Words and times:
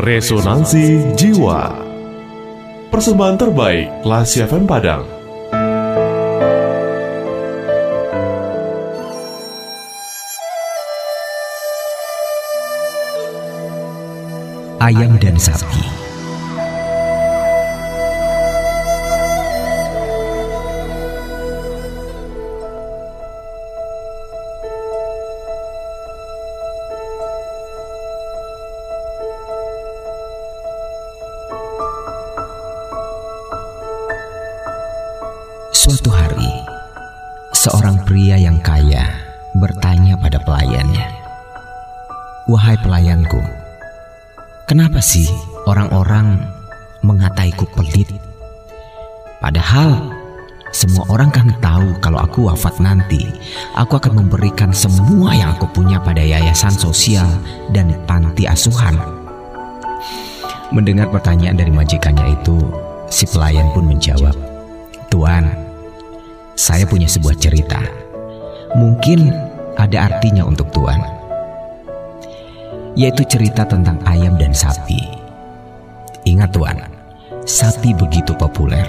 Resonansi 0.00 1.12
Jiwa. 1.12 1.76
Persembahan 2.88 3.36
terbaik 3.36 4.00
Lasi 4.00 4.40
FM 4.40 4.64
Padang. 4.64 5.04
Ayam 14.80 15.20
dan 15.20 15.36
Sapi 15.36 16.09
Suatu 35.90 36.14
hari, 36.14 36.46
seorang 37.50 38.06
pria 38.06 38.38
yang 38.38 38.62
kaya 38.62 39.10
bertanya 39.58 40.14
pada 40.22 40.38
pelayannya, 40.38 41.02
"Wahai 42.46 42.78
pelayanku, 42.78 43.42
kenapa 44.70 45.02
sih 45.02 45.26
orang-orang 45.66 46.46
mengataiku 47.02 47.66
pelit? 47.74 48.06
Padahal 49.42 50.14
semua 50.70 51.10
orang 51.10 51.34
kan 51.34 51.50
tahu 51.58 51.98
kalau 51.98 52.22
aku 52.22 52.46
wafat 52.46 52.78
nanti, 52.78 53.26
aku 53.74 53.98
akan 53.98 54.14
memberikan 54.14 54.70
semua 54.70 55.34
yang 55.34 55.58
aku 55.58 55.66
punya 55.74 55.98
pada 55.98 56.22
yayasan 56.22 56.70
sosial 56.70 57.26
dan 57.74 57.90
panti 58.06 58.46
asuhan." 58.46 58.94
Mendengar 60.70 61.10
pertanyaan 61.10 61.58
dari 61.58 61.74
majikannya 61.74 62.38
itu, 62.38 62.62
si 63.10 63.26
pelayan 63.26 63.66
pun 63.74 63.90
menjawab, 63.90 64.38
Tuan, 65.10 65.69
saya 66.60 66.84
punya 66.84 67.08
sebuah 67.08 67.40
cerita. 67.40 67.80
Mungkin 68.76 69.32
ada 69.80 70.12
artinya 70.12 70.44
untuk 70.44 70.68
Tuan. 70.76 71.00
Yaitu 72.92 73.24
cerita 73.24 73.64
tentang 73.64 73.96
ayam 74.04 74.36
dan 74.36 74.52
sapi. 74.52 75.00
Ingat 76.28 76.52
Tuan, 76.52 76.76
sapi 77.48 77.96
begitu 77.96 78.36
populer, 78.36 78.84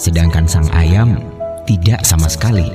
sedangkan 0.00 0.48
sang 0.48 0.64
ayam 0.72 1.20
tidak 1.68 2.00
sama 2.00 2.32
sekali. 2.32 2.72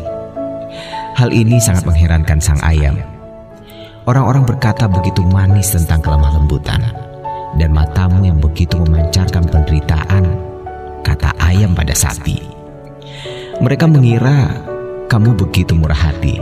Hal 1.18 1.34
ini 1.34 1.58
sangat 1.58 1.90
mengherankan 1.90 2.38
sang 2.38 2.62
ayam. 2.62 3.02
Orang-orang 4.06 4.46
berkata 4.46 4.86
begitu 4.86 5.26
manis 5.26 5.74
tentang 5.74 5.98
kelemah 6.06 6.38
lembutan 6.38 6.82
dan 7.58 7.74
matamu 7.74 8.22
yang 8.30 8.38
begitu 8.38 8.78
memancarkan 8.86 9.50
penderitaan, 9.50 10.24
kata 11.02 11.34
ayam 11.42 11.74
pada 11.74 11.98
sapi. 11.98 12.61
Mereka 13.62 13.86
mengira 13.86 14.58
kamu 15.06 15.38
begitu 15.38 15.78
murah 15.78 16.10
hati 16.10 16.42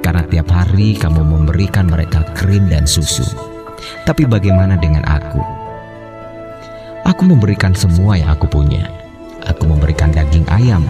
karena 0.00 0.24
tiap 0.24 0.48
hari 0.48 0.96
kamu 0.96 1.20
memberikan 1.20 1.84
mereka 1.84 2.24
krim 2.32 2.64
dan 2.72 2.88
susu. 2.88 3.28
Tapi 4.08 4.24
bagaimana 4.24 4.80
dengan 4.80 5.04
aku? 5.04 5.36
Aku 7.04 7.28
memberikan 7.28 7.76
semua 7.76 8.16
yang 8.16 8.32
aku 8.32 8.48
punya. 8.48 8.88
Aku 9.44 9.68
memberikan 9.68 10.08
daging 10.08 10.48
ayam. 10.48 10.80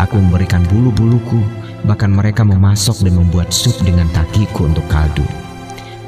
Aku 0.00 0.16
memberikan 0.16 0.64
bulu-buluku. 0.72 1.44
Bahkan 1.84 2.08
mereka 2.08 2.40
memasok 2.40 3.04
dan 3.04 3.20
membuat 3.20 3.52
sup 3.52 3.76
dengan 3.84 4.08
kakiku 4.16 4.64
untuk 4.64 4.88
kaldu. 4.88 5.28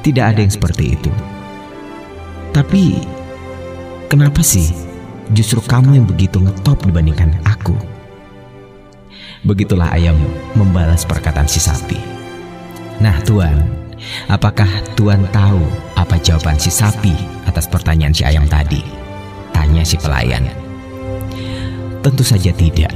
Tidak 0.00 0.25
ada 0.25 0.41
yang 0.41 0.48
seperti 0.48 0.97
itu. 0.97 1.12
Tapi 2.56 3.05
kenapa 4.08 4.41
sih 4.41 4.72
justru 5.36 5.60
kamu 5.60 6.00
yang 6.00 6.06
begitu 6.09 6.41
ngetop 6.41 6.81
dibandingkan 6.88 7.36
aku? 7.44 7.94
Begitulah 9.44 9.93
ayam 9.93 10.16
membalas 10.56 11.05
perkataan 11.05 11.44
si 11.44 11.60
sapi. 11.60 12.00
Nah 13.05 13.21
tuan, 13.28 13.60
apakah 14.32 14.69
tuan 14.97 15.21
tahu 15.37 15.60
apa 16.00 16.16
jawaban 16.16 16.56
si 16.56 16.72
sapi 16.72 17.12
atas 17.44 17.69
pertanyaan 17.69 18.16
si 18.16 18.25
ayam 18.25 18.49
tadi? 18.49 18.81
Tanya 19.53 19.84
si 19.84 20.00
pelayan. 20.00 20.49
Tentu 22.00 22.25
saja 22.25 22.56
tidak. 22.56 22.88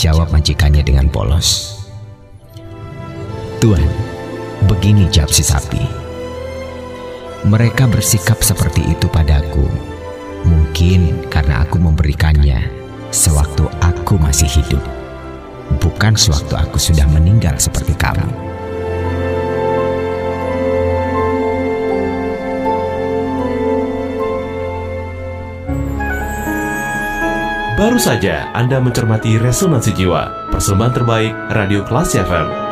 Jawab 0.00 0.32
majikannya 0.32 0.80
dengan 0.80 1.12
polos. 1.12 1.76
Tuan, 3.60 3.84
begini 4.64 5.12
jawab 5.12 5.28
si 5.28 5.44
sapi. 5.44 5.84
Mereka 7.44 7.84
bersikap 7.92 8.40
seperti 8.40 8.80
itu 8.96 9.12
padaku. 9.12 9.68
Mungkin 10.48 11.28
karena 11.28 11.68
aku 11.68 11.76
memberikannya 11.76 12.64
sewaktu 13.12 13.68
aku 13.84 14.16
masih 14.16 14.48
hidup 14.48 15.03
bukan 15.82 16.16
sewaktu 16.16 16.54
aku 16.56 16.80
sudah 16.80 17.06
meninggal 17.10 17.56
seperti 17.60 17.92
kamu. 17.96 18.26
Baru 27.74 27.98
saja 27.98 28.48
Anda 28.54 28.78
mencermati 28.78 29.34
Resonansi 29.34 29.92
Jiwa 29.98 30.48
Persembahan 30.54 30.94
terbaik 30.94 31.34
Radio 31.52 31.82
Kelas 31.82 32.14
FM 32.14 32.63